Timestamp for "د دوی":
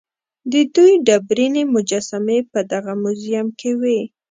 0.51-0.93